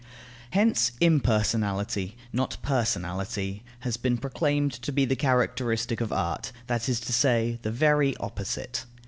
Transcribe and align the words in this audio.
Hence 0.53 0.93
impersonality, 0.99 2.17
not 2.33 2.57
personality, 2.63 3.61
has 3.81 3.97
been 3.97 4.17
proclaimed 4.17 4.73
to 4.81 4.91
be 4.91 5.05
the 5.05 5.15
characteristic 5.15 6.01
of 6.01 6.11
art, 6.11 6.51
that 6.65 6.89
is 6.89 6.99
to 7.01 7.13
say, 7.13 7.59
the 7.61 7.69
very 7.69 8.17
opposite. 8.17 8.85